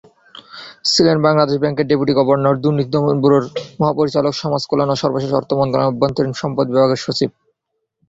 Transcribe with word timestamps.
ছিলেন 0.85 1.17
বাংলাদেশ 1.25 1.57
ব্যাংকের 1.59 1.87
deputy 1.89 2.13
governor, 2.19 2.55
দুর্নীতি 2.63 2.91
দমন 2.93 3.15
ব্যুরোর 3.21 3.45
মহাপরিচালক, 3.79 4.33
সমাজ 4.41 4.61
কল্যাণ 4.69 4.89
ও 4.93 5.01
সর্বশেষ 5.03 5.31
অর্থ 5.33 5.49
মন্ত্রণালয়ের 5.53 5.91
আভ্যন্তরীন 5.91 6.33
সম্পদ 6.41 6.65
বিভাগের 6.69 7.03
সচিব। 7.05 7.29